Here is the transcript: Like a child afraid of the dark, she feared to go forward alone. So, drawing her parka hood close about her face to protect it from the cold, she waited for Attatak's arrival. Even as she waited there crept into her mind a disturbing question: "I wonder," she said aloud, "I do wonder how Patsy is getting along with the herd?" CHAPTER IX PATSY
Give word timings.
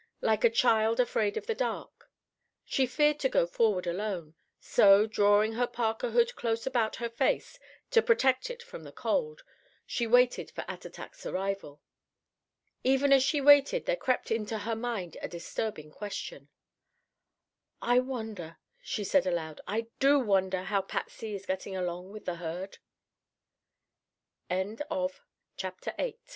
Like 0.21 0.43
a 0.43 0.49
child 0.49 0.99
afraid 0.99 1.37
of 1.37 1.45
the 1.45 1.53
dark, 1.53 2.09
she 2.65 2.87
feared 2.87 3.19
to 3.19 3.29
go 3.29 3.45
forward 3.45 3.85
alone. 3.85 4.33
So, 4.59 5.05
drawing 5.05 5.53
her 5.53 5.67
parka 5.67 6.09
hood 6.09 6.35
close 6.35 6.65
about 6.65 6.95
her 6.95 7.07
face 7.07 7.59
to 7.91 8.01
protect 8.01 8.49
it 8.49 8.63
from 8.63 8.81
the 8.83 8.91
cold, 8.91 9.43
she 9.85 10.07
waited 10.07 10.49
for 10.49 10.63
Attatak's 10.67 11.23
arrival. 11.27 11.83
Even 12.83 13.13
as 13.13 13.21
she 13.21 13.41
waited 13.41 13.85
there 13.85 13.95
crept 13.95 14.31
into 14.31 14.57
her 14.57 14.75
mind 14.75 15.17
a 15.21 15.27
disturbing 15.27 15.91
question: 15.91 16.49
"I 17.79 17.99
wonder," 17.99 18.57
she 18.81 19.03
said 19.03 19.27
aloud, 19.27 19.61
"I 19.67 19.85
do 19.99 20.17
wonder 20.19 20.63
how 20.63 20.81
Patsy 20.81 21.35
is 21.35 21.45
getting 21.45 21.75
along 21.77 22.11
with 22.11 22.25
the 22.25 22.37
herd?" 22.37 22.79
CHAPTER 24.49 25.91
IX 25.95 26.17
PATSY 26.17 26.19